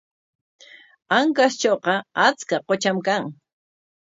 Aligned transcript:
Ancashtrawqa 1.17 1.93
achka 2.27 2.55
qutram 2.67 2.97
kan. 3.07 3.23